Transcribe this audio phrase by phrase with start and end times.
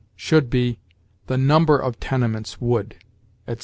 [0.15, 0.79] Should be,
[1.27, 2.95] "the number of tenements would,"
[3.47, 3.59] etc.